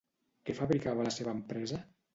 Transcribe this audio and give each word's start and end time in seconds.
Què 0.49 0.55
fabricava 0.61 1.07
la 1.11 1.15
seva 1.19 1.39
empresa? 1.41 1.85